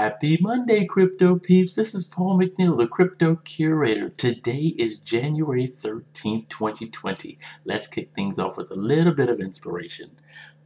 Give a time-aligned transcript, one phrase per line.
[0.00, 1.74] Happy Monday, Crypto Peeps.
[1.74, 4.08] This is Paul McNeil, the Crypto Curator.
[4.08, 7.38] Today is January 13th, 2020.
[7.66, 10.12] Let's kick things off with a little bit of inspiration.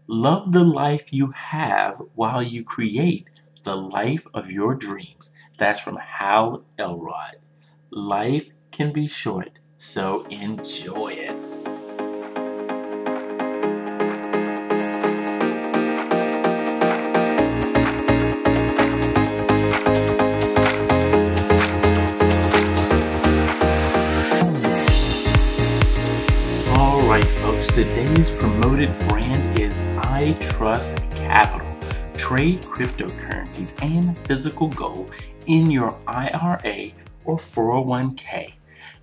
[0.07, 3.27] Love the life you have while you create
[3.65, 5.35] the life of your dreams.
[5.59, 7.39] That's from Hal Elrod.
[7.91, 11.24] Life can be short, so enjoy it.
[27.15, 31.65] Alright, folks, today's promoted brand is I Trust Capital.
[32.17, 35.13] Trade cryptocurrencies and physical gold
[35.47, 36.91] in your IRA
[37.25, 38.55] or 401k.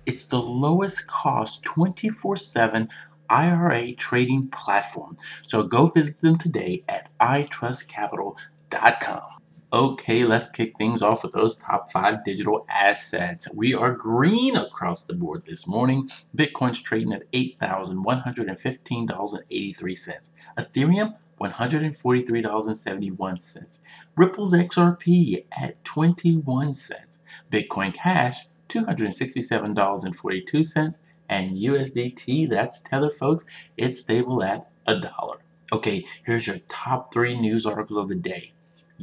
[0.04, 2.90] It's the lowest cost 24 7
[3.30, 5.16] IRA trading platform.
[5.46, 9.31] So go visit them today at itrustcapital.com.
[9.74, 13.48] Okay, let's kick things off with those top five digital assets.
[13.54, 16.10] We are green across the board this morning.
[16.36, 20.30] Bitcoin's trading at $8,115.83.
[20.58, 23.78] Ethereum, $143.71.
[24.14, 27.20] Ripple's XRP at 21 cents.
[27.50, 30.98] Bitcoin Cash, $267.42.
[31.30, 33.46] And USDT, that's Tether, folks,
[33.78, 35.38] it's stable at a dollar.
[35.72, 38.52] Okay, here's your top three news articles of the day.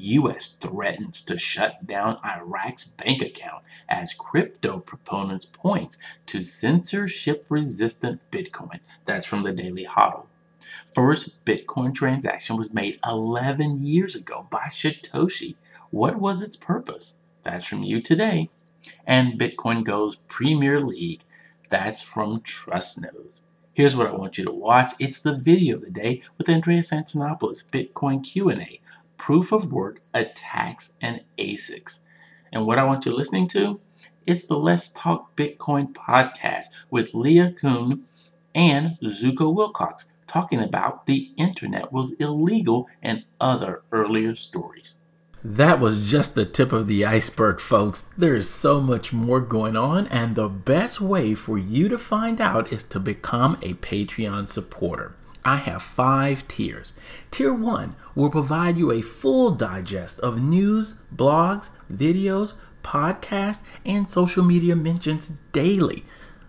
[0.01, 0.55] U.S.
[0.55, 5.97] threatens to shut down Iraq's bank account as crypto proponents point
[6.27, 8.79] to censorship resistant Bitcoin.
[9.05, 10.25] That's from the Daily Hodl.
[10.93, 15.55] First Bitcoin transaction was made 11 years ago by Satoshi.
[15.91, 17.19] What was its purpose?
[17.43, 18.49] That's from U.Today.
[19.05, 21.21] And Bitcoin goes Premier League.
[21.69, 23.41] That's from TrustNodes.
[23.73, 24.93] Here's what I want you to watch.
[24.99, 28.81] It's the video of the day with Andreas Antonopoulos, Bitcoin Q&A
[29.19, 32.05] proof of work, attacks, and ASICs.
[32.51, 33.79] And what I want you listening to?
[34.25, 38.05] It's the Let's Talk Bitcoin podcast with Leah Kuhn
[38.55, 44.95] and Zooko Wilcox talking about the internet was illegal and other earlier stories.
[45.43, 48.01] That was just the tip of the iceberg, folks.
[48.17, 52.41] There is so much more going on, and the best way for you to find
[52.41, 55.15] out is to become a Patreon supporter.
[55.43, 56.93] I have five tiers.
[57.31, 64.43] Tier 1 will provide you a full digest of news, blogs, videos, podcasts, and social
[64.43, 66.05] media mentions daily.